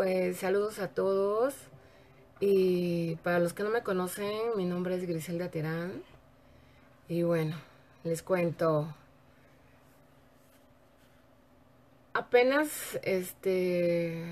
[0.00, 1.52] Pues saludos a todos.
[2.40, 6.02] Y para los que no me conocen, mi nombre es Griselda Terán.
[7.06, 7.54] Y bueno,
[8.02, 8.94] les cuento.
[12.14, 14.24] Apenas este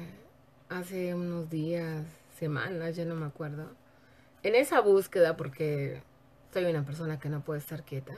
[0.70, 2.02] hace unos días,
[2.38, 3.68] semanas, ya no me acuerdo.
[4.42, 6.00] En esa búsqueda, porque
[6.50, 8.16] soy una persona que no puede estar quieta,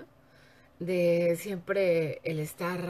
[0.79, 2.80] de siempre el estar,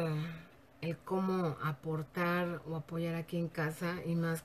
[0.82, 4.44] el cómo aportar o apoyar aquí en casa y más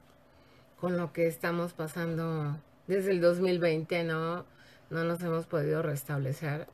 [0.85, 4.45] con lo que estamos pasando desde el 2020, ¿no?
[4.91, 6.67] No nos hemos podido restablecer.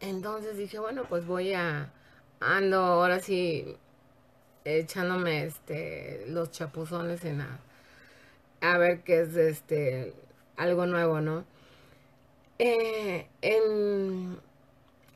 [0.00, 1.92] Entonces dije, bueno, pues voy a,
[2.40, 3.76] ando ahora sí
[4.64, 7.60] echándome este los chapuzones en a,
[8.62, 10.14] a ver qué es este
[10.56, 11.44] algo nuevo, ¿no?
[12.58, 14.38] Eh, en,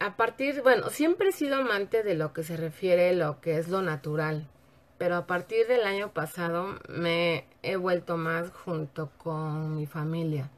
[0.00, 3.68] a partir, bueno, siempre he sido amante de lo que se refiere lo que es
[3.68, 4.46] lo natural,
[4.98, 10.50] pero a partir del año pasado me he vuelto más junto con mi familia.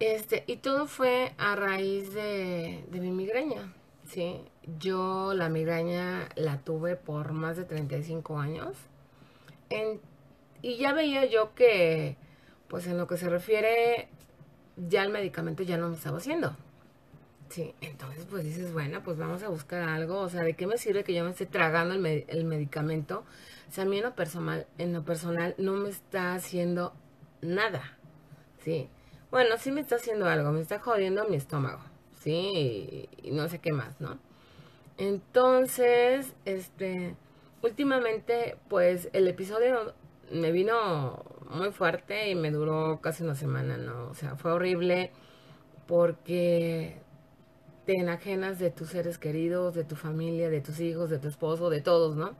[0.00, 3.72] Este, y todo fue a raíz de, mi migraña,
[4.08, 4.42] ¿sí?
[4.78, 8.76] Yo la migraña la tuve por más de 35 años.
[10.62, 12.16] y ya veía yo que,
[12.68, 14.08] pues en lo que se refiere,
[14.76, 16.56] ya el medicamento ya no me estaba haciendo.
[17.48, 20.78] Sí, entonces pues dices, bueno, pues vamos a buscar algo, o sea, ¿de qué me
[20.78, 23.24] sirve que yo me esté tragando el, el medicamento?
[23.68, 26.92] O sea, a mí en lo, personal, en lo personal no me está haciendo
[27.40, 27.96] nada,
[28.62, 28.88] ¿sí?
[29.30, 31.80] Bueno, sí me está haciendo algo, me está jodiendo mi estómago,
[32.20, 33.08] ¿sí?
[33.22, 34.18] Y, no sé qué más, ¿no?
[34.98, 37.16] Entonces, este,
[37.62, 39.94] últimamente, pues el episodio
[40.30, 44.08] me vino muy fuerte y me duró casi una semana, ¿no?
[44.10, 45.10] O sea, fue horrible
[45.86, 47.00] porque
[47.86, 51.70] te enajenas de tus seres queridos, de tu familia, de tus hijos, de tu esposo,
[51.70, 52.36] de todos, ¿no?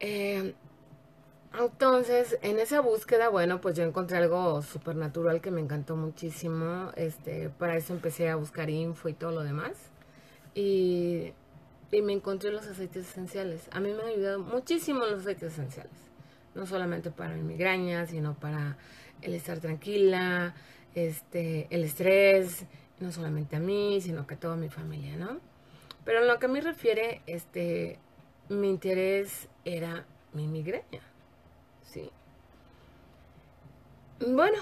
[0.00, 0.54] Eh,
[1.58, 6.92] entonces, en esa búsqueda, bueno, pues yo encontré algo supernatural que me encantó muchísimo.
[6.96, 9.72] Este, para eso empecé a buscar info y todo lo demás.
[10.54, 11.32] Y,
[11.90, 13.62] y me encontré los aceites esenciales.
[13.72, 15.92] A mí me han ayudado muchísimo los aceites esenciales.
[16.54, 18.76] No solamente para mi migraña, sino para
[19.22, 20.54] el estar tranquila,
[20.94, 22.66] este, el estrés,
[23.00, 25.40] no solamente a mí, sino que a toda mi familia, ¿no?
[26.04, 27.98] Pero en lo que a mí refiere, este,
[28.48, 31.02] mi interés era mi migraña,
[31.82, 32.10] ¿sí?
[34.20, 34.58] Bueno,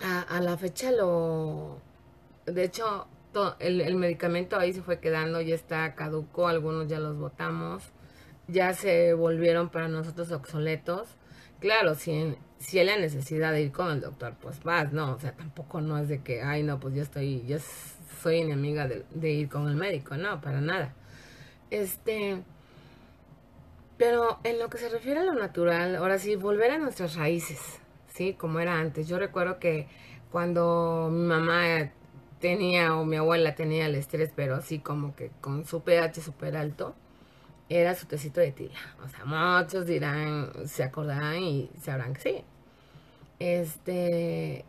[0.00, 1.78] a, la fecha lo,
[2.46, 3.06] de hecho,
[3.60, 7.82] el, el, medicamento ahí se fue quedando, ya está caduco, algunos ya los botamos,
[8.48, 11.08] ya se volvieron para nosotros obsoletos.
[11.64, 15.14] Claro, si, si hay la necesidad de ir con el doctor, pues vas, ¿no?
[15.14, 17.56] O sea, tampoco no es de que, ay, no, pues yo estoy, yo
[18.20, 20.92] soy enemiga de, ir con el médico, no, para nada.
[21.70, 22.42] Este,
[23.96, 27.80] pero en lo que se refiere a lo natural, ahora sí, volver a nuestras raíces,
[28.12, 28.34] ¿sí?
[28.34, 29.08] Como era antes.
[29.08, 29.88] Yo recuerdo que
[30.30, 31.92] cuando mi mamá
[32.40, 36.58] tenía o mi abuela tenía el estrés, pero así como que con su pH súper
[36.58, 36.94] alto,
[37.68, 38.78] era su tecito de tila.
[39.04, 42.44] O sea, muchos dirán, se acordarán y sabrán que sí.
[43.38, 44.64] Este,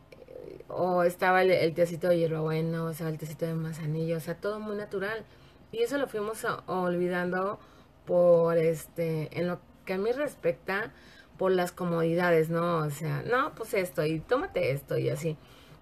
[0.68, 4.60] o estaba el, tecito de hierbabuena, o sea, el tecito de manzanillo, o sea, todo
[4.60, 5.26] muy natural.
[5.72, 7.60] Y eso lo fuimos olvidando
[8.06, 10.92] por este, en lo que a mí respecta,
[11.38, 12.78] por las comodidades, ¿no?
[12.78, 15.38] O sea, no, pues esto y tómate esto y así.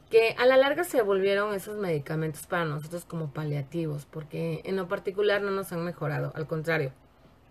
[0.10, 4.88] Que a la larga se volvieron esos medicamentos para nosotros como paliativos, porque en lo
[4.88, 6.92] particular no nos han mejorado, al contrario.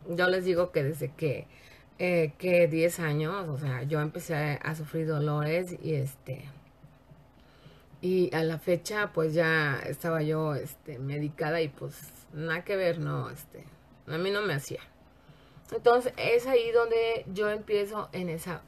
[0.09, 1.47] Yo les digo que desde que
[1.99, 6.45] eh, que 10 años, o sea, yo empecé a, sufrir dolores y este
[8.01, 11.95] y a la fecha pues ya estaba yo este medicada y pues
[12.33, 13.65] nada que ver, no, este,
[14.09, 14.81] a mí no me hacía.
[15.72, 18.63] Entonces es ahí donde yo empiezo en esa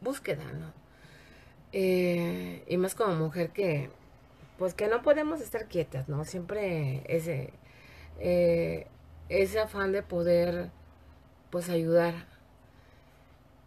[0.00, 0.72] búsqueda, ¿no?
[1.72, 3.90] Eh, y más como mujer que,
[4.58, 6.24] pues que no podemos estar quietas, ¿no?
[6.24, 7.52] Siempre ese,
[8.20, 8.86] eh,
[9.28, 10.70] ese afán de poder,
[11.50, 12.36] pues ayudar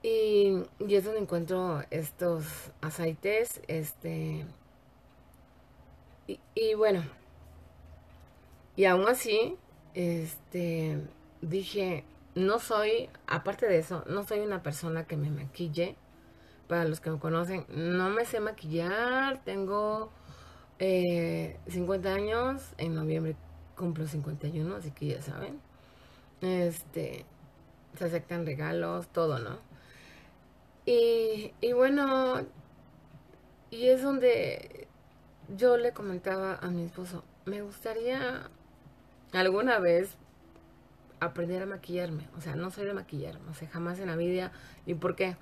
[0.02, 2.46] y, es donde encuentro estos
[2.82, 4.46] aceites, este...
[6.54, 7.04] Y, bueno,
[8.76, 9.58] y aún así,
[9.96, 11.02] este,
[11.42, 12.04] dije,
[12.36, 15.96] no soy, aparte de eso, no soy una persona que me maquille.
[16.68, 19.44] Para los que me conocen, no me sé maquillar.
[19.44, 20.12] Tengo
[20.78, 22.62] eh, 50 años.
[22.78, 23.36] En noviembre
[23.80, 25.62] cumplo 51, así que ya saben.
[26.42, 27.26] Este,
[27.98, 29.58] se aceptan regalos, todo, ¿no?
[30.86, 32.46] Y, y bueno,
[33.72, 34.88] y es donde
[35.56, 38.50] yo le comentaba a mi esposo, me gustaría
[39.32, 40.18] alguna vez
[41.22, 42.28] aprender a maquillarme.
[42.38, 43.50] O sea, no soy de maquillarme.
[43.50, 44.52] O sea, jamás en la vida.
[44.86, 45.38] ¿Y por qué?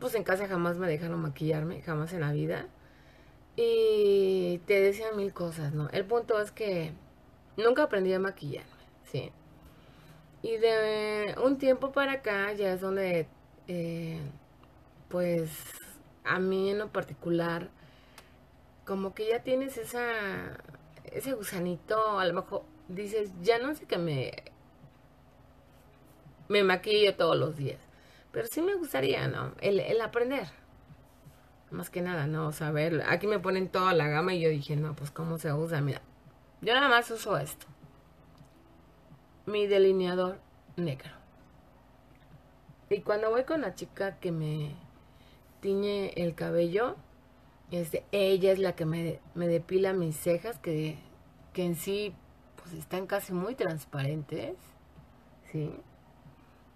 [0.00, 2.66] Pues en casa jamás me dejaron maquillarme, jamás en la vida.
[3.54, 5.88] Y te decían mil cosas, ¿no?
[5.90, 6.92] El punto es que
[7.56, 8.70] nunca aprendí a maquillarme,
[9.04, 9.32] ¿sí?
[10.42, 13.28] Y de un tiempo para acá ya es donde,
[13.68, 14.20] eh,
[15.08, 15.50] pues,
[16.24, 17.70] a mí en lo particular,
[18.84, 20.58] como que ya tienes esa,
[21.04, 24.32] ese gusanito, a lo mejor dices, ya no sé que me,
[26.48, 27.78] me maquillo todos los días,
[28.32, 29.52] pero sí me gustaría, ¿no?
[29.60, 30.48] El, el aprender,
[31.70, 32.50] más que nada, ¿no?
[32.72, 35.80] Ver, aquí me ponen toda la gama y yo dije, no, pues cómo se usa,
[35.80, 36.02] mira,
[36.62, 37.66] yo nada más uso esto
[39.46, 40.38] mi delineador
[40.76, 41.10] negro.
[42.90, 44.74] Y cuando voy con la chica que me
[45.60, 46.96] tiñe el cabello,
[47.70, 50.98] este, ella es la que me, me depila mis cejas, que,
[51.52, 52.14] que en sí
[52.56, 54.56] pues están casi muy transparentes.
[55.50, 55.74] ¿Sí?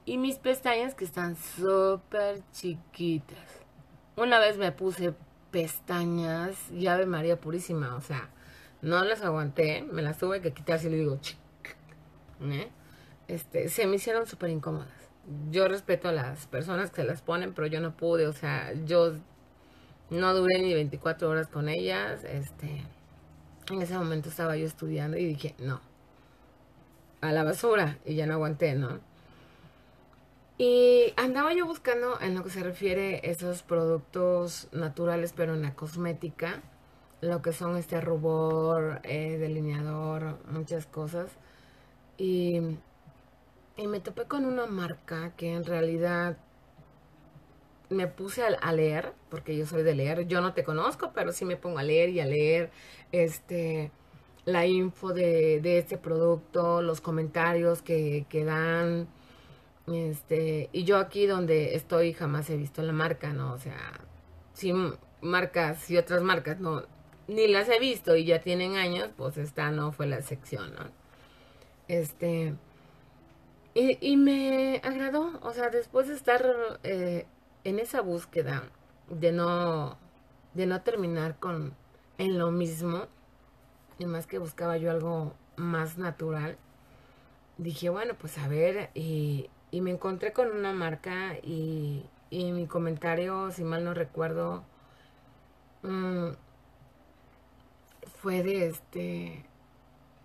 [0.04, 3.62] Y mis pestañas que están súper chiquitas.
[4.16, 5.14] Una vez me puse
[5.50, 8.30] pestañas, llave María Purísima, o sea,
[8.86, 11.18] no las aguanté, me las tuve que quitar y le digo,
[12.40, 12.70] ¿eh?
[13.26, 15.10] este, se me hicieron súper incómodas.
[15.50, 18.72] Yo respeto a las personas que se las ponen, pero yo no pude, o sea,
[18.84, 19.14] yo
[20.08, 22.84] no duré ni 24 horas con ellas, este,
[23.72, 25.80] en ese momento estaba yo estudiando y dije, no,
[27.22, 29.00] a la basura, y ya no aguanté, ¿no?
[30.58, 35.62] Y andaba yo buscando en lo que se refiere a esos productos naturales, pero en
[35.62, 36.62] la cosmética,
[37.20, 41.30] lo que son este rubor, eh, delineador, muchas cosas.
[42.18, 42.60] Y,
[43.76, 46.38] me topé con una marca que en realidad
[47.90, 51.44] me puse a, leer, porque yo soy de leer, yo no te conozco, pero sí
[51.44, 52.70] me pongo a leer y a leer
[53.12, 53.92] este
[54.46, 59.08] la info de, este producto, los comentarios que, que, dan.
[59.88, 63.52] Este, y yo aquí donde estoy jamás he visto la marca, ¿no?
[63.54, 64.00] O sea,
[64.54, 64.72] sí
[65.20, 66.84] marcas y otras marcas no,
[67.28, 70.72] ni las he visto y ya tienen años, pues esta no fue la sección.
[71.88, 72.54] Este.
[73.74, 76.42] Y, me agradó, o sea, después de estar
[76.82, 77.26] eh,
[77.62, 78.70] en esa búsqueda
[79.10, 79.98] de no,
[80.54, 81.74] de no terminar con
[82.16, 83.06] en lo mismo,
[83.98, 86.56] y más que buscaba yo algo más natural,
[87.58, 92.66] dije, bueno, pues a ver, y, y me encontré con una marca y, y mi
[92.66, 94.64] comentario, si mal no recuerdo,
[95.82, 96.28] mm,
[98.26, 99.44] fue de este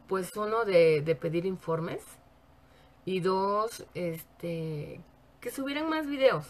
[0.08, 2.04] pues uno de, pedir informes
[3.06, 5.00] y dos, este,
[5.40, 6.48] que subieran más videos,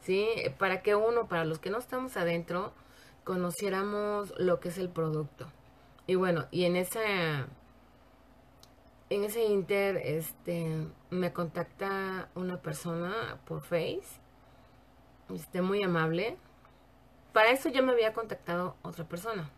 [0.00, 0.26] ¿sí?
[0.58, 2.72] Para que uno, para los que no estamos adentro,
[3.22, 5.46] conociéramos lo que es el producto.
[6.08, 7.46] Y bueno, y en esa,
[9.10, 14.18] en ese inter, este, me contacta una persona por Face,
[15.32, 16.36] este, muy amable.
[17.32, 19.48] Para eso ya me había contactado otra persona.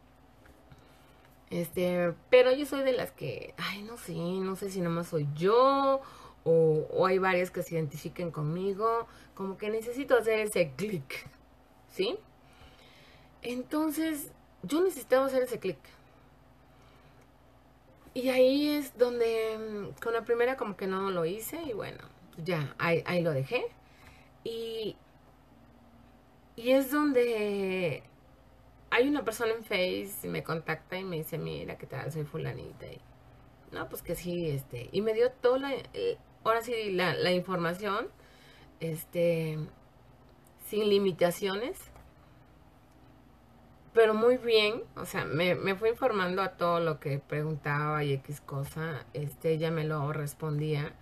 [1.51, 5.29] Este, pero yo soy de las que, ay, no sé, no sé si nomás soy
[5.37, 6.01] yo
[6.45, 11.29] o, hay varias que se identifiquen conmigo, como que necesito hacer ese clic,
[11.91, 12.19] ¿sí?
[13.43, 14.31] Entonces,
[14.63, 15.79] yo necesitaba hacer ese clic.
[18.15, 21.99] Y ahí es donde mm, con la primera como que no lo hice y bueno,
[22.43, 23.67] ya, ahí, ahí lo dejé.
[24.45, 24.97] Y,
[26.55, 28.05] y es donde
[28.91, 32.11] hay una persona en Face y me contacta y me dice, mira, ¿qué tal?
[32.13, 32.87] Soy fulanita.
[32.87, 33.01] Y,
[33.73, 34.89] no, pues que sí, este.
[34.93, 38.09] Y me dio toda la, eh, ahora sí, la, información,
[38.81, 39.59] este,
[40.67, 41.79] sin limitaciones.
[43.93, 48.13] Pero muy bien, o sea, me, me fue informando a todo lo que preguntaba y
[48.13, 50.95] X cosa, este, ella me lo respondía.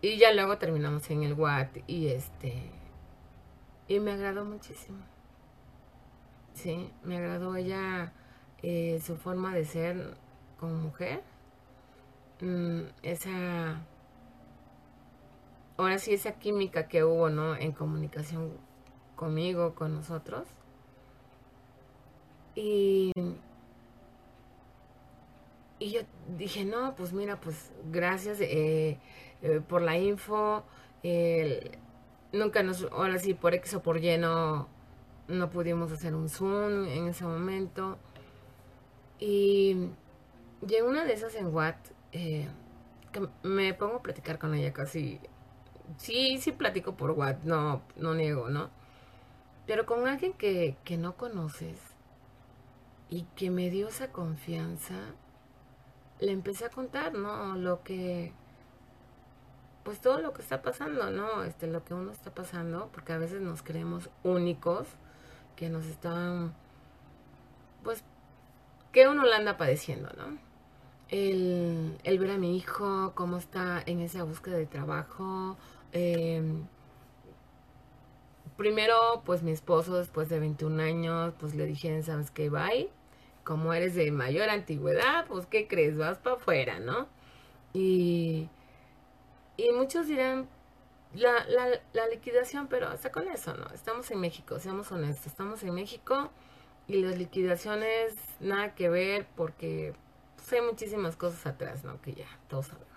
[0.00, 2.70] Y ya luego terminamos en el WhatsApp y este,
[3.88, 5.11] y me agradó muchísimo.
[6.54, 8.12] Sí, me agradó ella,
[8.62, 10.16] eh, su forma de ser
[10.58, 11.22] como mujer.
[12.40, 13.80] Mm, esa,
[15.76, 17.54] ahora sí, esa química que hubo, ¿no?
[17.56, 18.52] En comunicación
[19.16, 20.46] conmigo, con nosotros.
[22.54, 23.12] Y,
[25.78, 26.00] y yo
[26.36, 28.98] dije, no, pues mira, pues gracias eh,
[29.42, 30.64] eh, por la info.
[32.32, 34.68] nunca nos, ahora sí, por X o por lleno no
[35.50, 37.98] pudimos hacer un Zoom en ese momento.
[39.18, 39.88] Y,
[40.68, 41.76] y una de esas en Watt,
[42.12, 42.48] eh,
[43.42, 45.20] me pongo a platicar con ella casi.
[45.96, 48.70] Sí, sí platico por Watt, no, no niego, ¿no?
[49.66, 51.78] Pero con alguien que, que no conoces
[53.10, 54.94] y que me dio esa confianza,
[56.18, 57.56] le empecé a contar, ¿no?
[57.56, 58.32] Lo que,
[59.84, 61.42] pues todo lo que está pasando, ¿no?
[61.44, 64.86] Este, lo que uno está pasando, porque a veces nos creemos únicos,
[65.56, 66.54] que nos están,
[67.82, 68.04] pues,
[68.92, 70.38] que uno la anda padeciendo, ¿no?
[71.08, 75.56] El, el ver a mi hijo, cómo está en esa búsqueda de trabajo.
[75.92, 76.66] Em,
[78.56, 82.48] primero, pues mi esposo, después de 21 años, pues le dije, ¿sabes qué?
[82.50, 82.90] Bye.
[83.44, 85.96] Como eres de mayor antigüedad, pues, ¿qué crees?
[85.96, 87.08] Vas para afuera, ¿no?
[87.72, 88.48] Y
[89.56, 90.48] y muchos dirán,
[91.14, 93.66] la, la, la, liquidación, pero hasta con eso, ¿no?
[93.74, 96.30] Estamos en México, seamos honestos, estamos en México
[96.88, 99.94] y las liquidaciones nada que ver porque
[100.36, 102.00] pues, hay muchísimas cosas atrás, ¿no?
[102.00, 102.88] Que ya todos sabemos.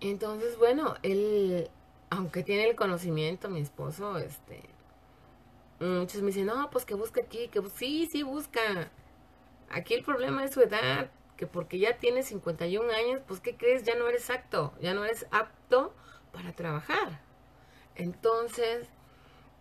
[0.00, 1.70] Entonces, bueno, él,
[2.10, 4.62] aunque tiene el conocimiento, mi esposo, este,
[5.78, 8.90] muchos me dicen, no, pues que busca aquí, que sí, sí busca.
[9.70, 11.10] Aquí el problema es su edad,
[11.40, 13.82] que porque ya tienes 51 años, pues ¿qué crees?
[13.82, 15.94] Ya no eres apto, ya no eres apto
[16.34, 17.22] para trabajar.
[17.94, 18.86] Entonces,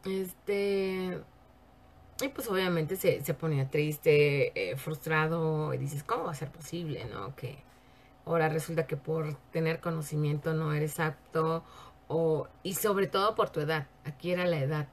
[0.04, 1.22] este,
[2.22, 7.06] y pues obviamente se, ponía triste, eh, frustrado, y dices, ¿cómo va a ser posible,
[7.06, 7.34] no?
[7.38, 7.64] Que
[8.26, 11.64] ahora resulta que por tener conocimiento no eres apto,
[12.10, 14.90] o, y sobre todo por tu edad, aquí era la edad.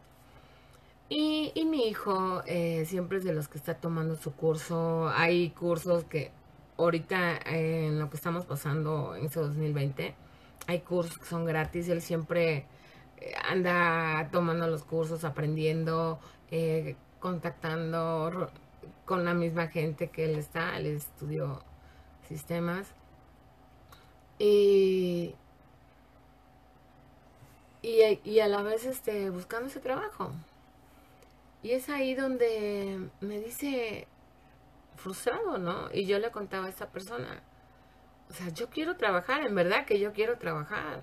[1.08, 5.50] Y, y mi hijo eh, siempre es de los que está tomando su curso, hay
[5.50, 6.30] cursos que
[6.78, 10.14] ahorita en lo que estamos pasando en este 2020,
[10.66, 12.66] hay cursos que son gratis, él siempre
[13.18, 16.18] eh, anda tomando los cursos, aprendiendo,
[16.50, 18.50] eh, contactando
[19.04, 21.62] con la misma gente que él está, él estudió
[22.28, 22.88] sistemas.
[24.38, 25.34] Y,
[27.82, 30.32] y, y, a la vez este, buscando ese trabajo.
[31.62, 34.06] Y es ahí donde me dice,
[34.96, 35.88] frustrado, ¿no?
[35.92, 37.42] Y yo le contaba a esta persona,
[38.30, 41.02] o sea, yo quiero trabajar, en verdad que yo quiero trabajar.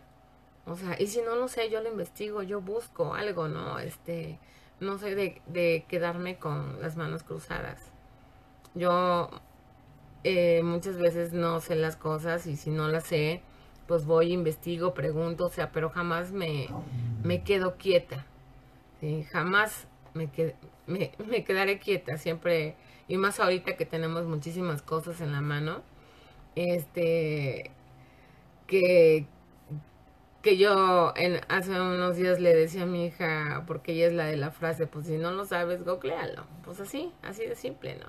[0.65, 3.79] O sea, y si no lo sé, yo lo investigo, yo busco algo, ¿no?
[3.79, 4.39] Este,
[4.79, 7.91] no sé de, quedarme con las manos cruzadas.
[8.73, 9.29] Yo
[10.23, 13.41] eh, muchas veces no sé las cosas y si no las sé,
[13.88, 16.69] pues voy, investigo, pregunto, o sea, pero jamás me,
[17.23, 18.25] me quedo quieta.
[19.01, 19.23] ¿sí?
[19.31, 20.29] Jamás me,
[20.88, 22.75] me, me quedaré quieta, siempre
[23.13, 25.84] y más ahorita que tenemos muchísimas cosas en la mano,
[26.55, 27.70] este,
[28.65, 29.27] que,
[30.41, 34.25] que yo en, hace unos días le decía a mi hija, porque ella es la
[34.25, 38.08] de la frase, pues si no lo sabes, googlealo, pues así, así de simple, ¿no?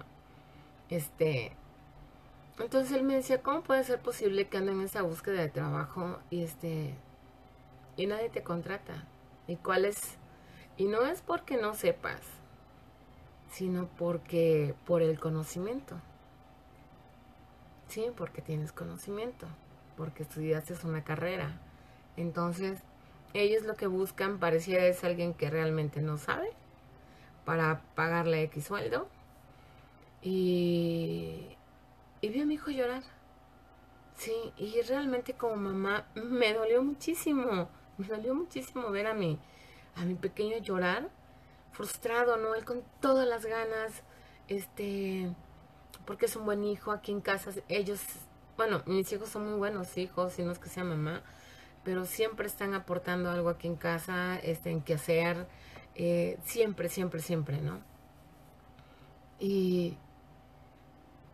[0.89, 1.55] Este,
[2.59, 6.19] entonces él me decía, ¿cómo puede ser posible que ande en esa búsqueda de trabajo
[6.31, 6.95] y este,
[7.99, 9.07] y nadie te contrata?
[9.49, 10.17] ¿Y cuál es?
[10.79, 12.23] Y no es porque no sepas,
[13.55, 15.95] sino porque por el conocimiento.
[17.87, 19.47] Sí, porque tienes conocimiento,
[19.97, 21.61] porque estudiaste una carrera.
[22.17, 22.81] Entonces,
[23.33, 26.51] ellos lo que buscan pareciera es alguien que realmente no sabe
[27.45, 29.07] para pagarle X sueldo.
[30.21, 31.47] Y,
[32.23, 33.05] y vi a mi hijo llorar.
[34.17, 37.69] Sí, y realmente como mamá me dolió muchísimo.
[37.99, 39.39] Me dolió muchísimo ver a mi,
[39.95, 41.09] a mi pequeño llorar
[41.75, 42.55] frustrado, ¿no?
[42.55, 44.03] Él con todas las ganas,
[44.49, 45.31] este,
[46.07, 47.51] porque es un buen hijo aquí en casa.
[47.69, 48.01] Ellos,
[48.57, 51.23] bueno, mis hijos son muy buenos hijos, y no es que sea mamá,
[51.85, 55.47] pero siempre están aportando algo aquí en casa, este, en qué hacer,
[55.97, 57.81] eh, siempre, siempre, siempre, ¿no?
[59.39, 59.99] Y,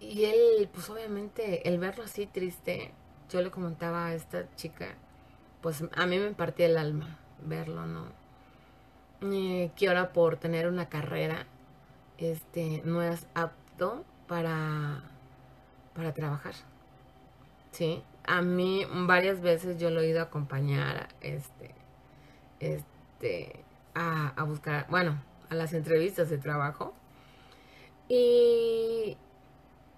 [0.01, 2.93] y él, pues obviamente, el verlo así triste,
[3.29, 4.97] yo le comentaba a esta chica,
[5.61, 8.20] pues a mí me partía el alma verlo, ¿no?
[9.23, 11.47] Eh, que ahora por tener una carrera
[12.19, 15.03] este, no eras apto para,
[15.95, 16.55] para trabajar.
[17.73, 18.03] ¿Sí?
[18.25, 21.75] A mí varias veces yo lo he ido a acompañar este,
[22.59, 26.95] este, a, a buscar, bueno, a las entrevistas de trabajo.
[28.09, 29.17] Y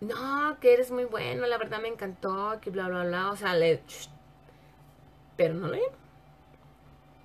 [0.01, 3.31] no, que eres muy bueno, la verdad me encantó, que bla, bla, bla.
[3.31, 3.83] O sea, le...
[5.37, 5.77] Pero no lo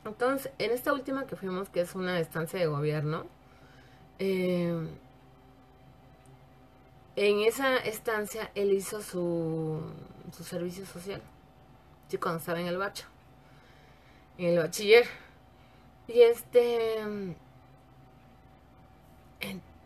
[0.06, 3.26] entonces, en esta última que fuimos, que es una estancia de gobierno,
[4.20, 4.88] eh,
[7.16, 9.82] en esa estancia él hizo su,
[10.36, 11.22] su servicio social.
[12.08, 13.06] Sí, cuando estaba en el bacho.
[14.38, 15.06] En el bachiller.
[16.08, 17.04] Y este.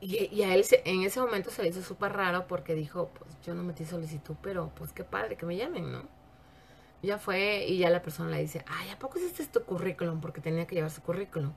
[0.01, 3.55] y, a él en ese momento se le hizo súper raro porque dijo: Pues yo
[3.55, 6.20] no metí solicitud, pero pues qué padre que me llamen, ¿no?
[7.01, 10.21] Ya fue y ya la persona le dice, ay, ¿a poco es este tu currículum?
[10.21, 11.53] Porque tenía que llevar su currículum.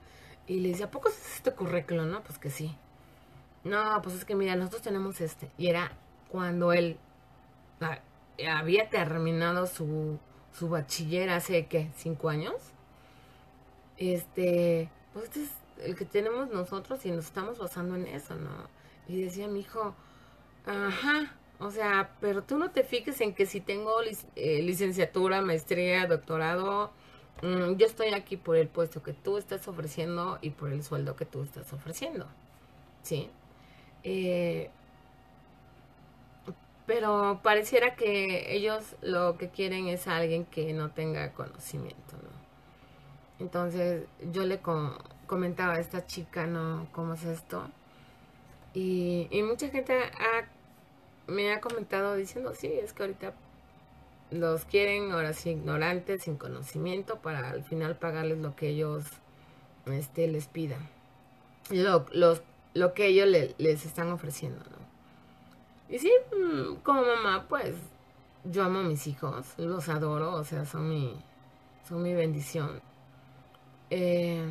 [0.46, 2.10] Y le dice, ¿a poco es este currículum?
[2.10, 2.74] No, pues que sí.
[3.64, 5.50] No, pues es que mira, nosotros tenemos este.
[5.58, 5.92] Y era
[6.30, 6.98] cuando él
[8.48, 10.18] había terminado su,
[10.52, 11.90] su bachiller hace, ¿qué?
[11.96, 12.54] ¿Cinco años?
[13.96, 15.50] Este, pues este es
[15.86, 18.50] el que tenemos nosotros y nos estamos basando en eso, ¿no?
[19.08, 19.94] Y decía mi hijo,
[20.66, 23.92] ajá, o sea, pero tú no te fijes en que si tengo
[24.37, 26.92] eh, licenciatura, maestría, doctorado,
[27.42, 31.16] mm, yo estoy aquí por el puesto que tú estás ofreciendo y por el sueldo
[31.16, 32.26] que tú estás ofreciendo,
[33.02, 33.30] ¿sí?
[34.02, 34.70] Eh,
[36.87, 42.44] pero pareciera que ellos lo que quieren es alguien que no tenga conocimiento, ¿no?
[43.38, 44.61] Entonces yo le
[45.26, 46.87] comentaba a esta chica, ¿no?
[46.92, 47.68] ¿Cómo es esto?
[48.75, 49.94] Y, mucha gente
[51.26, 53.35] me ha comentado diciendo, sí, es que ahorita
[54.31, 59.04] los quieren ahora sí ignorantes, sin conocimiento, para al final pagarles lo que ellos
[59.87, 60.88] este, les pidan.
[61.71, 62.07] Lo,
[62.75, 64.85] lo que ellos les están ofreciendo, ¿no?
[65.88, 67.76] Y sí, mm, como mamá, pues
[68.45, 71.14] yo amo a mis hijos, los adoro, o sea, son mi,
[71.88, 72.81] son mi bendición.
[73.90, 74.45] Eh,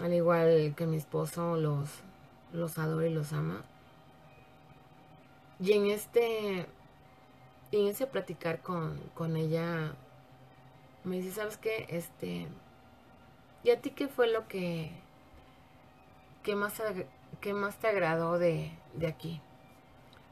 [0.00, 1.88] al igual que mi esposo, los,
[2.52, 3.64] los adora y los ama.
[5.60, 6.66] Y en este,
[7.72, 9.94] en ese platicar con, con ella,
[11.04, 11.86] me dice, ¿sabes qué?
[11.88, 12.46] Este,
[13.62, 14.90] ¿y a ti qué fue lo que,
[16.42, 16.80] qué más,
[17.40, 19.40] qué más te agradó de, de aquí?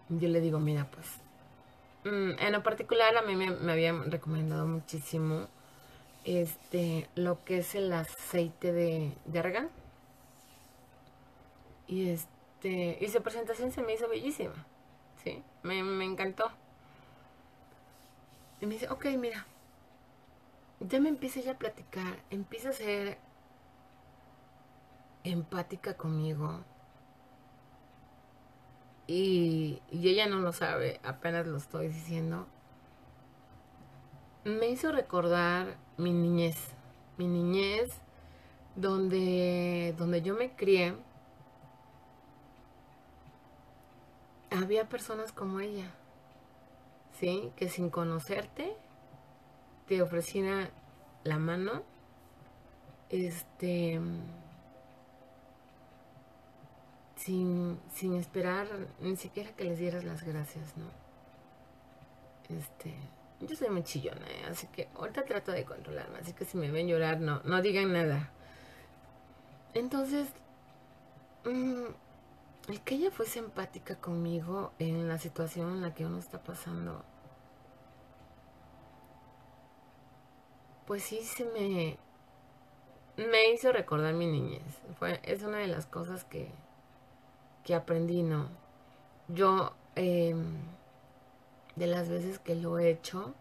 [0.08, 1.06] yo le digo, mira, pues,
[2.04, 5.48] mm, en lo particular a mí me, habían recomendado muchísimo
[6.24, 9.68] este, lo que es el aceite de, de.
[11.86, 14.66] Y este, y su presentación se me hizo bellísima,
[15.22, 15.42] ¿sí?
[15.62, 16.50] Me, me encantó.
[18.60, 19.46] Y me dice, ok, mira,
[20.80, 23.18] ya me empieza ya a platicar, empieza a ser
[25.24, 26.64] empática conmigo,
[29.08, 32.46] y, ella no lo sabe, apenas lo estoy diciendo,
[34.44, 36.56] me hizo recordar mi niñez,
[37.16, 37.90] mi niñez
[38.76, 40.94] donde, donde yo me crié,
[44.50, 45.90] había personas como ella,
[47.18, 47.52] ¿sí?
[47.56, 48.76] Que sin conocerte
[49.86, 50.70] te ofrecían
[51.24, 51.82] la mano,
[53.10, 54.00] este
[57.16, 58.66] sin, sin esperar
[59.00, 60.86] ni siquiera que les dieras las gracias, ¿no?
[62.48, 62.94] Este,
[63.40, 64.46] yo soy muy chillona, ¿eh?
[64.50, 67.92] así que ahorita trato de controlarme, así que si me ven llorar, no, no digan
[67.92, 68.30] nada.
[69.74, 70.28] Entonces,
[71.44, 71.86] mm,
[72.68, 77.02] el que ella fuese empática conmigo en la situación en la que uno está pasando,
[80.86, 81.98] pues sí se me,
[83.16, 84.62] me hizo recordar mi niñez.
[85.22, 86.50] Es una de las cosas que,
[87.64, 88.48] que aprendí, no.
[89.28, 90.56] Yo, em,
[91.76, 93.34] de las veces que lo he hecho,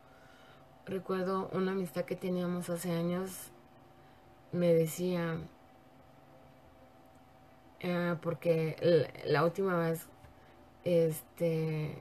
[0.86, 3.52] recuerdo una amistad que teníamos hace años,
[4.54, 5.38] me decía,
[7.84, 8.76] ah, porque
[9.26, 10.08] la, última vez,
[10.84, 11.96] este,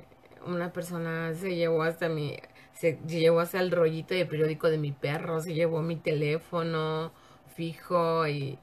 [0.47, 2.37] una persona se llevó hasta mi,
[2.73, 7.12] se llevó hasta el rollito de periódico de mi perro, se llevó mi teléfono
[7.55, 8.59] fijo y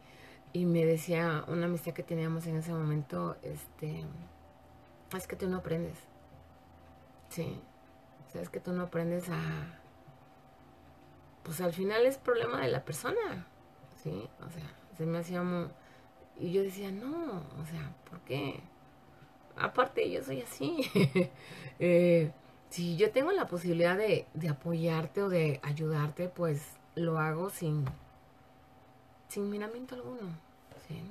[0.54, 4.06] y me decía una amistad que teníamos en ese momento, este,
[5.18, 5.98] es que tú no aprendes.
[7.30, 7.60] Sí.
[8.28, 9.80] O sea, es que tú no aprendes a...
[11.42, 13.48] Pues al final es problema de la persona.
[13.96, 14.30] Sí.
[14.46, 15.70] O sea, se me hacía muy...
[16.40, 18.60] Y yo decía, no, o sea, ¿por qué?
[19.56, 20.90] Aparte, yo soy así.
[21.80, 22.32] eh,
[22.70, 27.86] si yo tengo la posibilidad de, de apoyarte o de ayudarte, pues lo hago sin
[29.34, 30.30] sin miramiento alguno.
[30.88, 31.02] ¿sí?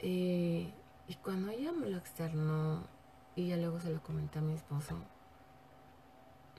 [0.00, 0.72] Eh,
[1.06, 2.82] y cuando ella me lo externó
[3.36, 4.96] y ya luego se lo comenté a mi esposo,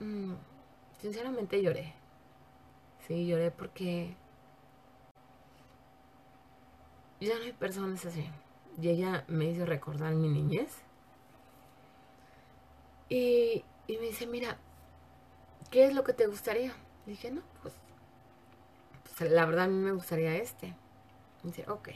[0.00, 0.32] mm,
[0.98, 1.92] sinceramente lloré.
[3.06, 4.16] Sí, lloré porque
[7.20, 8.28] ya no hay personas así.
[8.80, 10.70] Y ella me hizo recordar mi niñez.
[13.08, 14.58] Y, y me dice, mira,
[15.70, 16.72] ¿qué es lo que te gustaría?
[17.06, 17.74] dije, no, pues
[19.20, 20.74] la verdad a mí me gustaría este.
[21.42, 21.88] dice, ok.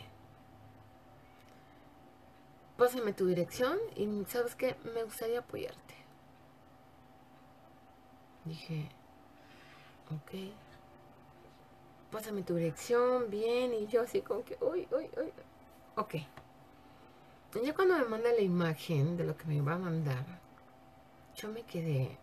[2.79, 5.95] Pásame tu dirección y sabes qué, me gustaría apoyarte.
[8.45, 8.89] Dije,
[10.11, 10.53] ok.
[12.11, 15.33] Pásame tu dirección, bien, y yo así como que, uy, uy, uy.
[15.97, 16.15] Ok.
[17.55, 20.25] Y ya cuando me manda la imagen de lo que me va a mandar,
[21.35, 22.19] yo me quedé,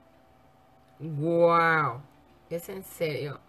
[1.00, 2.02] wow,
[2.50, 3.40] es en serio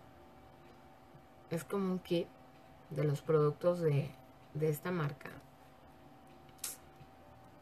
[1.50, 2.26] es como un kit
[2.90, 4.10] de los productos de,
[4.60, 5.30] esta marca.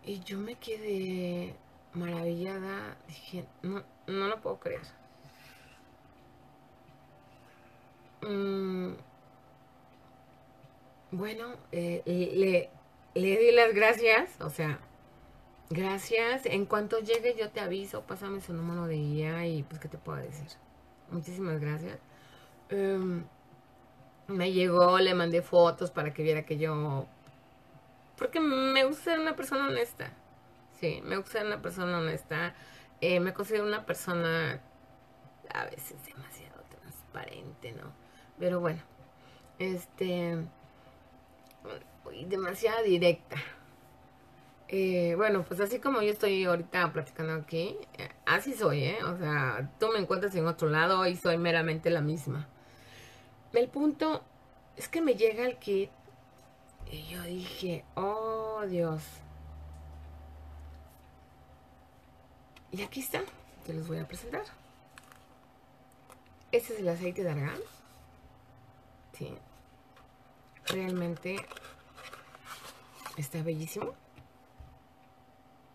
[0.05, 1.57] Y yo me quedé
[1.93, 2.97] maravillada.
[3.09, 4.83] Dije, no, no lo puedo creer.
[8.27, 8.97] Mm,
[11.13, 12.71] bueno, eh, le,
[13.15, 14.79] le di las gracias, o sea,
[15.71, 16.47] gracias.
[16.47, 19.99] En cuanto llegue yo te aviso, pásame su número de guía y pues qué te
[19.99, 20.49] puedo decir.
[21.11, 21.99] Muchísimas gracias.
[22.69, 23.25] Em,
[24.29, 27.07] me llegó, le mandé fotos para que viera que yo...
[28.19, 30.13] Porque me gusta ser una persona honesta.
[30.81, 32.55] Sí, me gusta ser una persona honesta.
[33.01, 34.61] Eh, me considero una persona
[35.53, 38.06] a veces demasiado transparente, ¿no?
[38.39, 38.81] Pero bueno,
[39.59, 40.45] este...
[42.29, 43.37] Demasiado directa.
[44.69, 48.99] Eh, bueno, pues así como yo estoy ahorita platicando aquí, eh, así soy, ¿eh?
[49.05, 52.49] O sea, tú me encuentras en otro lado y soy meramente la misma.
[53.53, 54.25] El punto
[54.77, 55.91] es que me llega el kit
[56.91, 59.03] y yo dije, oh Dios.
[62.73, 63.23] Y aquí está,
[63.65, 64.45] te los voy a presentar.
[66.51, 67.61] Este es el aceite de argán.
[69.17, 69.33] Sí.
[70.67, 71.37] Realmente
[73.17, 73.95] está bellísimo.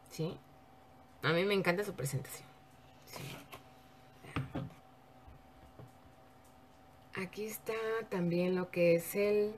[0.09, 0.37] Sí.
[1.23, 2.47] A mí me encanta su presentación.
[7.15, 7.73] Aquí está
[8.09, 9.55] también lo que es el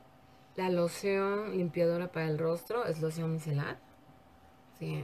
[0.55, 3.77] la loción limpiadora para el rostro, es loción micelar.
[4.77, 5.03] Sí.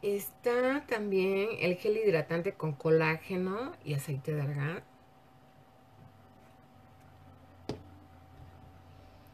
[0.00, 4.82] Está también el gel hidratante con colágeno y aceite de argán.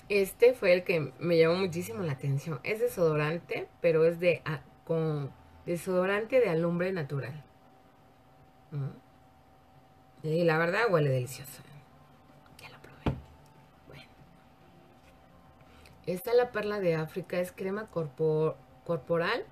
[0.08, 2.60] Este fue el que me llamó muchísimo la atención.
[2.62, 4.42] Es desodorante, pero es de
[4.84, 5.30] con
[5.66, 7.44] desodorante de alumbre natural.
[10.22, 11.62] Y la verdad huele delicioso.
[12.60, 13.18] Ya lo probé.
[13.86, 14.04] Bueno.
[16.06, 19.44] Esta la perla de África es crema corporal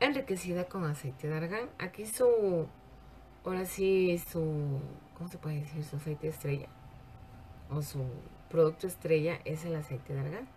[0.00, 1.70] enriquecida con aceite de argán.
[1.78, 2.66] Aquí su,
[3.44, 4.80] ahora sí, su,
[5.16, 5.84] ¿cómo se puede decir?
[5.84, 6.68] Su aceite estrella.
[7.70, 8.04] O su
[8.52, 10.48] producto estrella es el aceite de argán.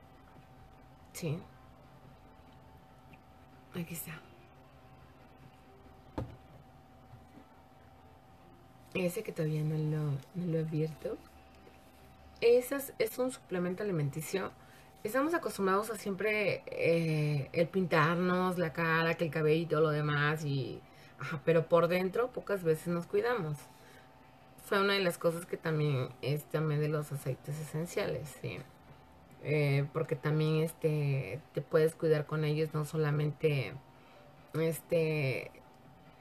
[1.13, 1.39] Sí.
[3.73, 4.11] Aquí está.
[8.93, 11.17] Ese que todavía no lo, he abierto.
[12.41, 14.51] Ese es, un suplemento alimenticio.
[15.03, 19.89] Estamos acostumbrados a siempre eh, el pintarnos la cara, que el cabello y todo lo
[19.89, 20.43] demás.
[20.43, 20.81] Y,
[21.45, 23.57] pero por dentro pocas veces nos cuidamos
[24.65, 28.57] fue una de las cosas que también es también de los aceites esenciales, ¿sí?
[29.43, 33.73] Eh, porque también este te puedes cuidar con ellos, no solamente
[34.53, 35.51] este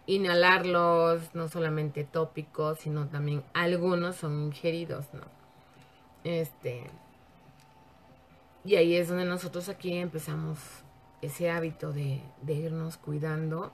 [0.07, 5.23] inhalarlos, no solamente tópicos, sino también algunos son ingeridos, ¿no?
[6.23, 6.85] Este
[8.65, 10.59] y ahí es donde nosotros aquí empezamos
[11.23, 13.73] ese hábito de, de irnos cuidando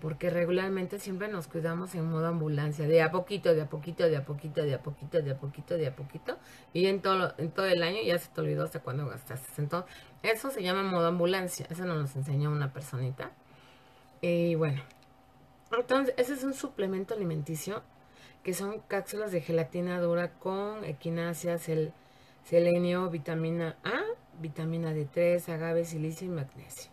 [0.00, 4.16] porque regularmente siempre nos cuidamos en modo ambulancia, de a poquito, de a poquito, de
[4.16, 6.38] a poquito, de a poquito, de a poquito, de a poquito,
[6.72, 9.48] y en todo, en todo el año ya se te olvidó hasta cuándo gastaste.
[9.58, 13.30] Entonces, eso se llama modo ambulancia, eso nos enseñó una personita.
[14.22, 14.82] Y bueno,
[15.72, 17.82] entonces, ese es un suplemento alimenticio
[18.42, 21.92] que son cápsulas de gelatina dura con equinacias, el
[22.44, 24.00] selenio, vitamina A,
[24.40, 26.90] vitamina D3, agave, silicio y magnesio.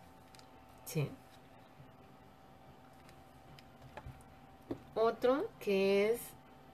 [0.84, 1.10] Sí.
[5.00, 6.20] Otro que es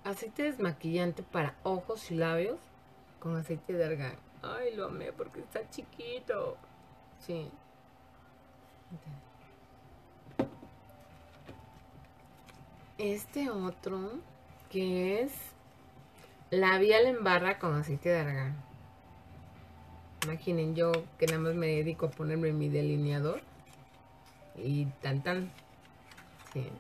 [0.03, 2.59] aceite desmaquillante para ojos y labios
[3.21, 4.17] con aceite de argán.
[4.41, 6.57] Ay, lo amé porque está chiquito.
[7.19, 7.51] Sí.
[12.97, 14.13] Este otro
[14.71, 15.33] que es
[16.51, 18.57] labial en barra con aceite de argán.
[20.25, 23.43] Imaginen yo que nada más me dedico a ponerme mi delineador
[24.57, 25.53] y tan tan.
[26.55, 26.71] Sí.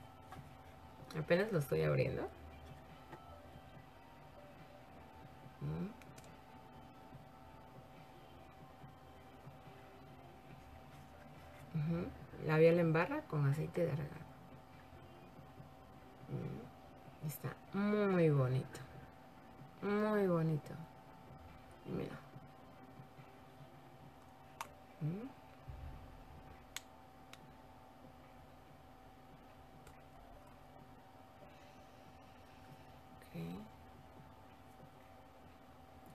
[1.18, 2.28] Apenas lo estoy abriendo.
[5.60, 6.04] Mm.
[12.46, 14.08] Labial en barra con aceite de argán.
[16.28, 17.26] Mm.
[17.26, 18.80] Está muy bonito.
[19.82, 20.74] Muy bonito.
[21.86, 22.16] mira.
[25.00, 25.43] Mm.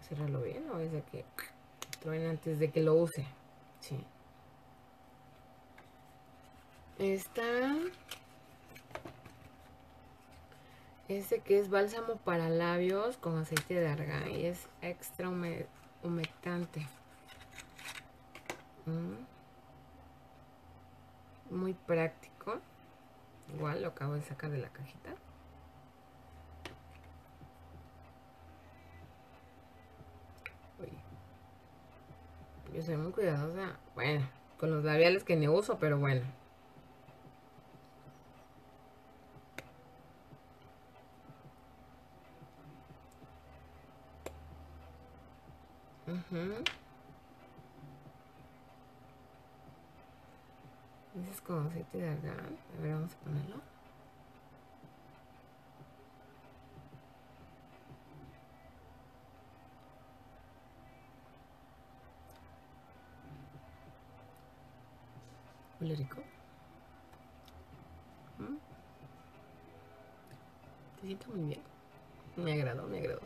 [0.09, 1.23] Cerrarlo bien o es de que
[2.01, 3.25] truene antes de que lo use.
[3.79, 4.03] Sí.
[6.97, 7.75] Está
[11.07, 15.29] este que es bálsamo para labios con aceite de argán y es extra
[16.03, 16.87] humectante.
[18.85, 19.15] Mm.
[21.55, 22.59] Muy práctico.
[23.55, 25.15] Igual lo acabo de sacar de la cajita.
[32.79, 33.77] Yo soy muy cuidadosa.
[33.93, 34.25] Bueno,
[34.57, 36.21] con los labiales que ni uso, pero bueno.
[46.07, 46.63] Uh
[51.29, 52.57] es como aceite de argán.
[52.77, 53.78] A ver, vamos a ponerlo.
[65.89, 66.21] Huele rico.
[68.37, 68.57] ¿Mm?
[71.01, 71.61] Te siento muy bien.
[72.35, 73.21] Me agradó, me agradó.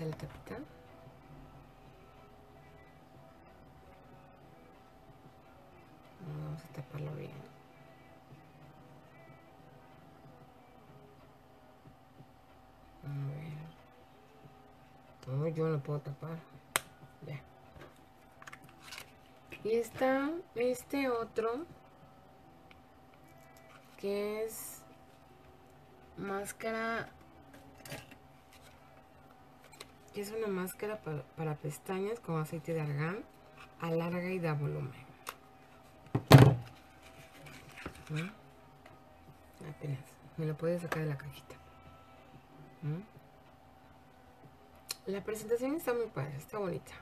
[0.00, 0.56] A la tapita.
[6.26, 7.30] Vamos a taparlo bien.
[13.04, 13.08] A
[15.28, 15.36] ver.
[15.36, 16.38] No, yo no puedo tapar.
[17.26, 17.38] Ya.
[19.62, 21.66] Y está este otro
[23.98, 24.80] que es
[26.16, 27.08] máscara
[30.14, 31.00] que es una máscara
[31.36, 33.24] para, pestañas con aceite de argán
[33.80, 34.92] alarga y da volumen
[38.08, 38.30] ¿Mm?
[39.68, 40.00] apenas
[40.36, 41.54] me lo puedes sacar de la cajita
[42.82, 43.02] ¿Mm?
[45.10, 46.92] la presentación está muy padre está bonita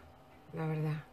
[0.52, 1.07] la verdad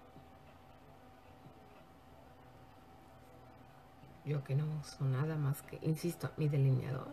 [4.25, 7.07] yo que no uso nada más que, insisto, mi delineador.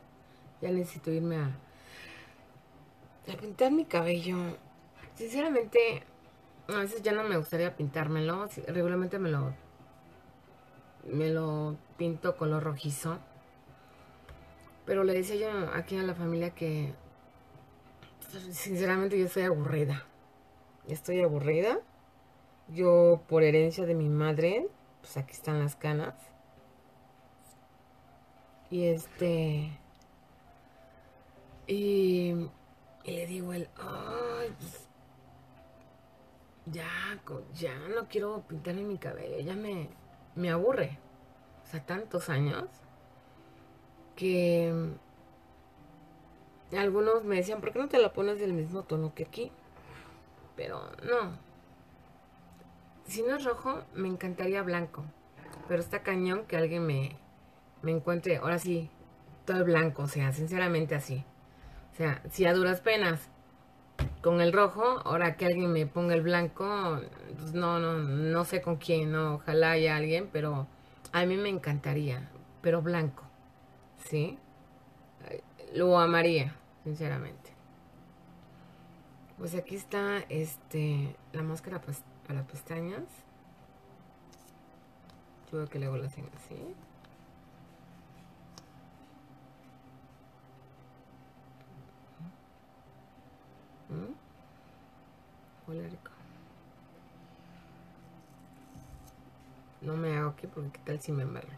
[0.60, 1.56] Ya necesito irme a,
[3.30, 4.36] a pintar mi cabello.
[5.14, 6.04] Sinceramente,
[6.68, 8.48] a veces ya no me gustaría pintármelo.
[8.68, 9.52] Regularmente me lo,
[11.04, 13.18] me lo pinto color rojizo.
[14.86, 16.94] Pero le decía yo aquí a la familia que,
[18.50, 20.06] sinceramente, yo estoy aburrida.
[20.88, 21.78] Estoy aburrida.
[22.68, 24.66] Yo, por herencia de mi madre,
[25.02, 26.31] pues aquí están las canas
[28.72, 29.70] y este.
[31.66, 32.48] Y,
[33.04, 34.88] le digo él, ay, pues,
[36.66, 36.88] ya,
[37.54, 39.90] ya no quiero pintarme mi cabello, ya me,
[40.34, 40.98] me aburre.
[41.62, 42.64] O sea, tantos años
[44.16, 44.72] que
[46.74, 49.52] algunos me decían, ¿por qué no te la pones del mismo tono que aquí?
[50.56, 51.38] Pero no.
[53.04, 55.04] Si no es rojo, me encantaría blanco.
[55.68, 57.21] Pero está cañón que alguien me,
[57.82, 58.90] me encuentre, ahora sí,
[59.44, 61.24] todo blanco, o sea, sinceramente así.
[61.92, 63.28] O sea, si a duras penas
[64.22, 67.00] con el rojo, ahora que alguien me ponga el blanco,
[67.38, 70.66] pues no, no, no sé con quién, no, ojalá haya alguien, pero
[71.12, 72.30] a mí me encantaría,
[72.62, 73.24] pero blanco,
[73.98, 74.38] ¿sí?
[75.74, 77.50] Lo amaría, sinceramente.
[79.38, 81.80] Pues aquí está este la máscara
[82.26, 83.02] para pestañas.
[85.50, 86.74] Yo veo que luego lo hacen así.
[99.80, 101.48] No me hago aquí porque qué tal si me embarro.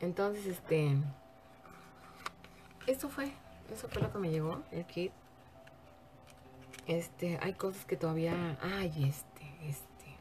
[0.00, 0.96] Entonces, este...
[2.86, 3.32] Esto fue.
[3.72, 5.12] Eso fue lo que me llegó, el kit.
[6.86, 8.58] Este, hay cosas que todavía...
[8.62, 10.16] Ay, este, este.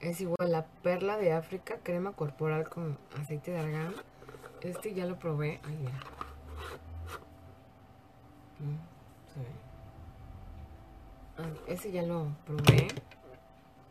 [0.00, 3.94] Es igual la perla de África, crema corporal con aceite de argán.
[4.60, 5.60] Este ya lo probé.
[5.64, 6.17] Ay, mira.
[11.38, 12.88] Ah, ese ya lo probé.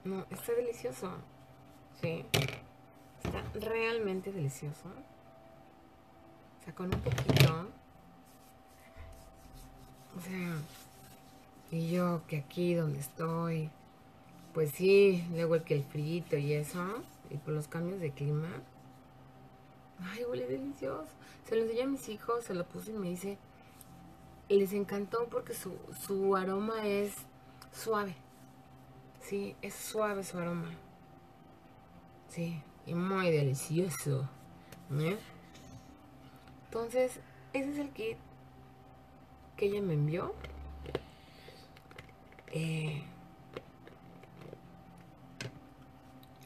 [0.03, 1.11] No, está delicioso.
[2.01, 2.25] Sí.
[3.23, 4.89] Está realmente delicioso.
[6.59, 7.67] O sea, con un poquito.
[10.17, 10.57] O sea,
[11.71, 13.69] y yo que aquí donde estoy,
[14.53, 18.49] pues sí, luego el que el frito y eso, y por los cambios de clima.
[20.01, 21.11] Ay, huele delicioso.
[21.45, 23.37] Se lo enseñé a mis hijos, se lo puse y me dice,
[24.49, 27.13] y les encantó porque su, su aroma es
[27.71, 28.15] suave.
[29.21, 30.71] Sí, es suave su aroma.
[32.29, 34.29] Sí, y muy delicioso.
[34.91, 35.17] ¿eh?
[36.65, 37.19] Entonces,
[37.53, 38.17] ese es el kit
[39.57, 40.33] que ella me envió.
[42.51, 43.03] Eh,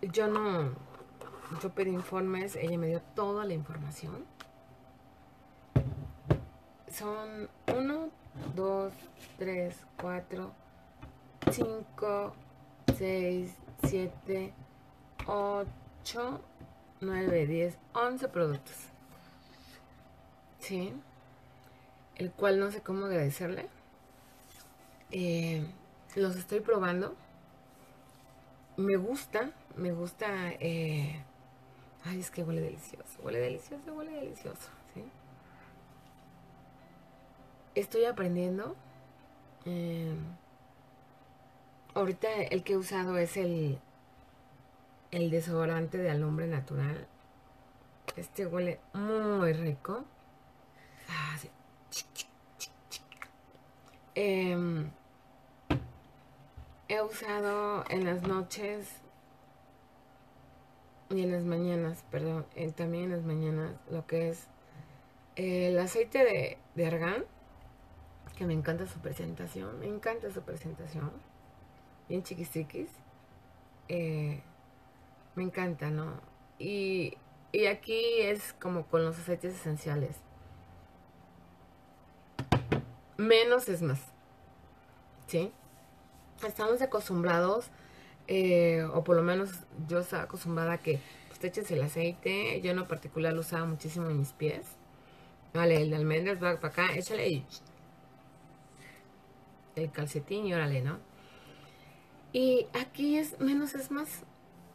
[0.02, 0.72] yo no,
[1.62, 4.26] yo pedí informes, ella me dio toda la información
[6.92, 8.10] son 1,
[8.56, 8.94] 2,
[9.38, 10.52] 3, 4,
[11.52, 12.34] 5,
[12.98, 13.52] 6,
[13.84, 14.54] 7,
[15.28, 16.42] 8,
[17.02, 18.76] 9, 10, 11 productos.
[20.60, 20.94] ¿Sí?
[22.22, 23.68] el cual no sé cómo agradecerle.
[25.10, 25.66] Eh,
[26.16, 27.16] los estoy probando.
[28.78, 30.52] Me gusta, me gusta.
[30.60, 31.20] Eh,
[32.06, 34.70] ay, es que huele delicioso, huele delicioso, huele delicioso.
[37.76, 38.76] Estoy aprendiendo.
[39.66, 40.14] Eh,
[41.94, 43.80] ahorita el que he usado es el,
[45.12, 47.08] desodorante de alumbre natural.
[48.18, 50.04] Este huele muy rico.
[51.10, 51.50] Ah, sí.
[54.16, 54.92] Em,
[56.90, 58.90] he usado en las noches
[61.10, 64.48] y en las mañanas, perdón, también en las mañanas, lo que es
[65.38, 67.26] el aceite de, de argán,
[68.46, 71.12] me encanta su presentación, me encanta su presentación,
[72.10, 72.90] bien chiquistriquis,
[73.88, 74.42] eh,
[75.36, 76.20] me encanta, ¿no?
[76.60, 77.18] Y,
[77.52, 80.18] y aquí es como con los aceites esenciales
[83.22, 84.00] menos es más.
[85.28, 85.52] ¿Sí?
[86.46, 87.68] Estamos acostumbrados,
[88.28, 89.52] eh, o por lo menos
[89.88, 91.00] yo estaba acostumbrada a que
[91.30, 92.60] pues, eches el aceite.
[92.62, 94.66] Yo en lo particular lo usaba muchísimo en mis pies.
[95.54, 97.46] Vale, el de almendras va para acá, échale y
[99.76, 101.00] el calcetín y órale, ¿no?
[102.34, 104.24] Y aquí es menos es más,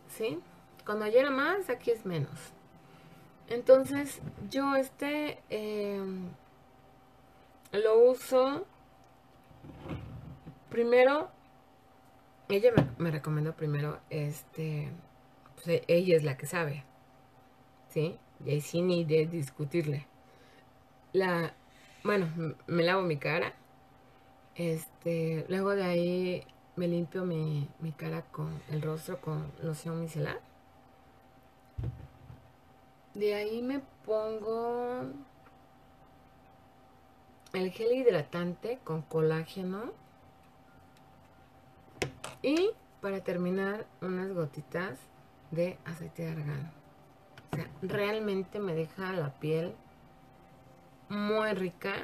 [0.08, 0.38] ¿sí?
[0.84, 2.52] Cuando ayer era más, aquí es menos.
[3.48, 5.38] Entonces, yo este...
[5.50, 6.00] Eh,
[7.72, 8.66] lo uso
[10.68, 11.30] primero
[12.48, 14.90] ella me, recomendó primero este
[15.56, 16.84] pues, ella es la que sabe
[17.88, 20.06] sí y ahí sí ni de discutirle
[21.12, 21.54] la
[22.04, 22.28] bueno
[22.66, 23.54] me lavo mi cara
[24.56, 30.40] este luego de ahí me limpio mi, mi cara con el rostro con loción micelar
[33.14, 35.04] de ahí me pongo
[37.54, 39.92] el gel hidratante con colágeno
[42.42, 44.98] y para terminar unas gotitas
[45.50, 46.72] de aceite de argán.
[47.52, 49.74] O sea, realmente me deja la piel
[51.08, 51.94] muy rica.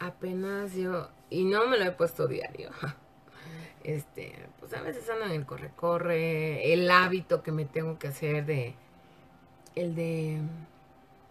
[0.00, 2.70] Apenas yo, y no me lo he puesto diario.
[3.84, 8.44] Este, pues a veces ando en el corre-corre, el hábito que me tengo que hacer
[8.44, 8.74] de,
[9.76, 10.40] el de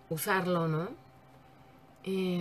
[0.09, 0.89] usarlo, ¿no?
[2.03, 2.39] Eh,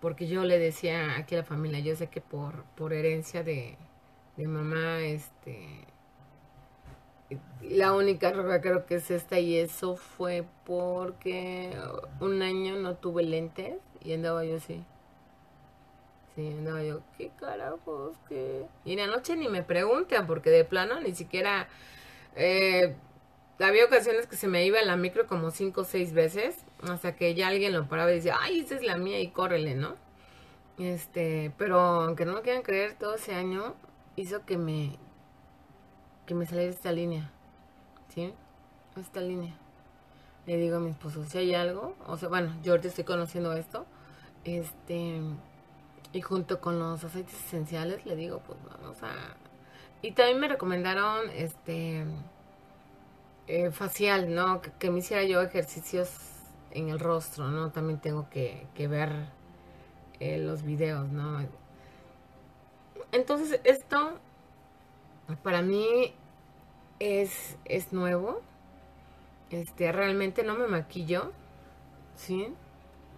[0.00, 3.76] porque yo le decía aquí a la familia, yo sé que por, por herencia de,
[4.36, 5.86] mamá, este,
[7.62, 11.70] la única ropa creo que es esta y eso fue porque
[12.20, 14.84] un año no tuve lentes y andaba yo así.
[16.34, 18.16] Sí, andaba yo, ¿qué carajos?
[18.28, 18.66] ¿Qué?
[18.84, 21.68] Y la noche ni me preguntan porque de plano ni siquiera...
[22.36, 22.94] Eh,
[23.60, 27.34] había ocasiones que se me iba la micro como cinco o seis veces, hasta que
[27.34, 29.96] ya alguien lo paraba y decía, ay, esa es la mía y córrele, ¿no?
[30.78, 33.74] Este, pero aunque no me quieran creer, todo ese año
[34.16, 34.98] hizo que me,
[36.26, 37.30] que me saliera esta línea,
[38.08, 38.32] ¿sí?
[38.98, 39.54] Esta línea.
[40.46, 43.52] Le digo a mi esposo, si hay algo, o sea, bueno, yo ahorita estoy conociendo
[43.52, 43.86] esto,
[44.44, 45.20] este,
[46.12, 49.12] y junto con los aceites esenciales, le digo, pues vamos a...
[50.02, 52.04] Y también me recomendaron, este,
[53.46, 54.60] eh, facial, ¿no?
[54.78, 56.10] Que, me hiciera yo ejercicios
[56.70, 57.70] en el rostro, ¿no?
[57.70, 59.10] También tengo que, ver
[60.20, 61.46] eh, los videos, ¿no?
[63.12, 64.18] Entonces, esto
[65.42, 66.14] para mí
[66.98, 68.42] es, es nuevo.
[69.50, 71.32] Este, realmente no me maquillo,
[72.16, 72.48] ¿sí?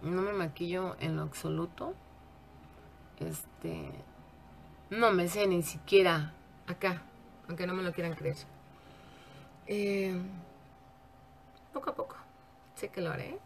[0.01, 1.93] No me maquillo en lo absoluto.
[3.19, 3.91] Este,
[4.89, 6.33] no me sé ni siquiera
[6.67, 7.01] acá,
[7.47, 8.37] aunque no me lo quieran creer.
[9.67, 10.15] Eh,
[11.73, 12.15] poco a poco,
[12.75, 13.39] sé que lo haré.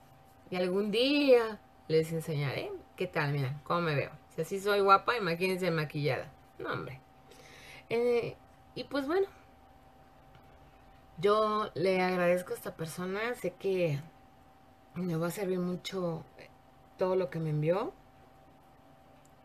[0.49, 4.11] Y algún día les enseñaré qué tal, mira, cómo me veo.
[4.35, 6.31] Si así soy guapa, imagínense maquillada.
[6.57, 6.99] No, hombre.
[7.89, 8.35] Eh,
[8.75, 9.27] y pues bueno,
[11.17, 13.33] yo le agradezco a esta persona.
[13.35, 13.99] Sé que
[14.95, 16.23] me va a servir mucho
[16.97, 17.93] todo lo que me envió.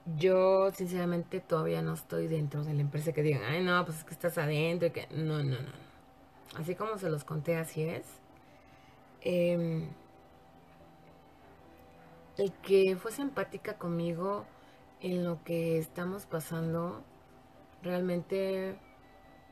[0.07, 4.05] Yo, sinceramente, todavía no estoy dentro de la empresa que digan, ay, no, pues es
[4.05, 5.07] que estás adentro y que.
[5.11, 5.85] No, no, no.
[6.59, 8.05] Así como se los conté, así es.
[9.23, 9.89] Em,
[12.37, 14.45] el que fue simpática conmigo
[15.01, 17.03] en lo que estamos pasando,
[17.83, 18.79] realmente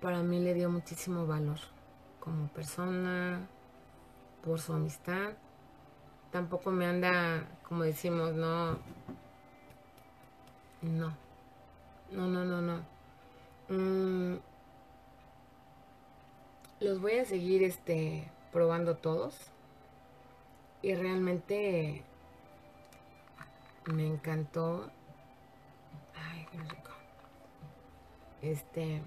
[0.00, 1.58] para mí le dio muchísimo valor
[2.20, 3.48] como persona,
[4.44, 5.32] por su amistad.
[6.30, 8.78] Tampoco me anda, como decimos, no.
[10.82, 11.16] No.
[12.10, 12.84] No, no, no, no.
[13.68, 14.40] Mm,
[16.80, 19.34] los voy a seguir este probando todos
[20.82, 22.02] y realmente
[23.86, 24.90] me encantó.
[26.16, 26.90] Ay, qué rico.
[28.42, 29.02] Este.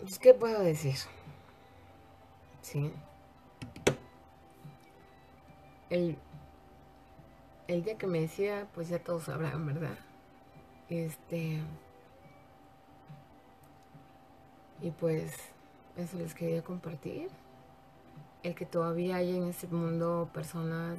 [0.00, 0.96] Pues, ¿Qué puedo decir?
[2.62, 2.92] Sí.
[5.90, 6.18] El,
[7.70, 9.96] el día que me decía, pues ya todos sabrán, ¿verdad?
[10.88, 11.62] Este.
[14.82, 15.36] Y pues
[15.96, 17.28] eso les quería compartir.
[18.42, 20.98] El que todavía hay en ese mundo personas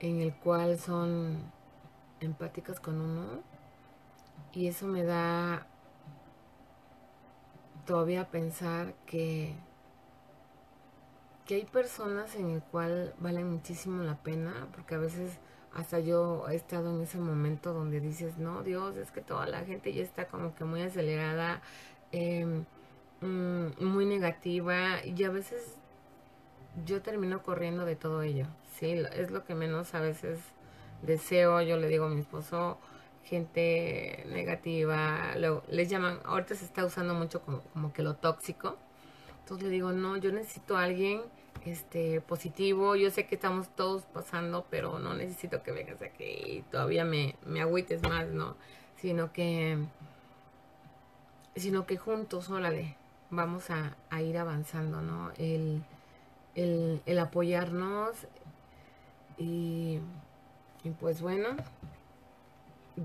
[0.00, 1.38] en el cual son
[2.18, 3.42] empáticas con uno.
[4.52, 5.68] Y eso me da
[7.84, 9.54] todavía pensar que,
[11.46, 15.38] que hay personas en el cual vale muchísimo la pena, porque a veces
[15.72, 19.64] hasta yo he estado en ese momento donde dices, no, Dios, es que toda la
[19.64, 21.62] gente ya está como que muy acelerada,
[22.12, 25.76] mm, muy negativa, y a veces
[26.84, 28.46] yo termino corriendo de todo ello,
[28.78, 28.92] ¿sí?
[29.14, 30.40] Es lo que menos a veces
[31.02, 32.78] deseo, yo le digo a mi esposo,
[33.24, 38.76] gente negativa, lo, les llaman, ahorita se está usando mucho como, como que lo tóxico.
[39.40, 41.22] Entonces le digo, no, yo necesito a alguien
[41.64, 46.64] este, positivo, yo sé que estamos todos pasando, pero no necesito que vengas aquí y
[46.70, 48.56] todavía me, me agüites más, ¿no?
[48.96, 49.78] Sino que,
[51.54, 52.96] sino que juntos, órale,
[53.30, 55.32] vamos a, a ir avanzando, ¿no?
[55.38, 55.82] El,
[56.54, 58.16] el, el apoyarnos
[59.38, 60.00] y,
[60.84, 61.48] y pues bueno,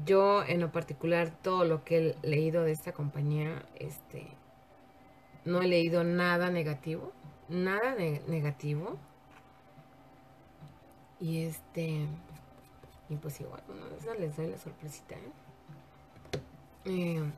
[0.06, 4.28] yo en lo particular todo lo que he leído de esta compañía, este,
[5.44, 7.12] no he leído nada negativo,
[7.52, 8.98] nada de negativo.
[11.20, 12.08] Y este,
[13.10, 15.32] y pues igual, bueno, eso les doy la sorpresita, ¿eh?
[16.86, 17.32] ¿eh?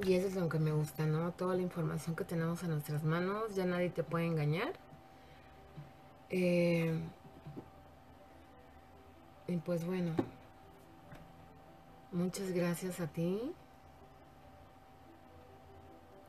[0.00, 1.32] y eso es lo que me gusta, ¿no?
[1.32, 4.74] Toda la información que tenemos en nuestras manos, ya nadie te puede engañar.
[6.28, 6.98] Eh,
[9.46, 10.12] y pues bueno.
[12.14, 13.52] Muchas gracias a ti.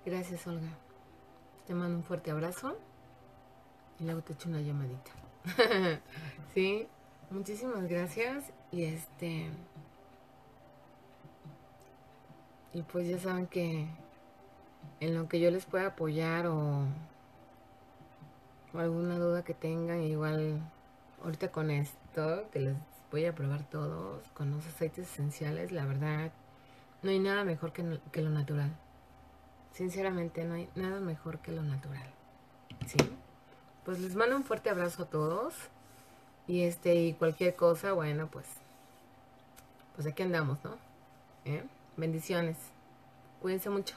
[0.03, 0.84] Gracias, Olga.
[1.67, 2.77] Te mando un fuerte abrazo
[3.99, 5.11] y luego te echo una llamadita.
[6.53, 6.87] sí,
[7.31, 9.49] muchísimas gracias y este
[12.73, 13.87] y pues ya saben que
[14.99, 16.83] en lo que yo les pueda apoyar o,
[18.73, 20.59] alguna duda que tengan, igual
[21.23, 22.75] ahorita con esto que les
[23.09, 25.71] voy a probar todos con los aceites esenciales.
[25.71, 26.31] La verdad,
[27.01, 28.75] no hay nada mejor que lo natural.
[29.75, 32.07] Sinceramente, no hay nada mejor que lo natural.
[32.87, 32.97] ¿Sí?
[33.83, 35.53] Pues les mando un fuerte abrazo a todos.
[36.47, 38.45] Y este, y cualquier cosa, bueno, pues,
[39.95, 40.77] pues aquí andamos, ¿no?
[41.43, 41.65] ¿Eh?
[41.97, 42.55] Bendiciones.
[43.41, 43.95] Cuídense mucho.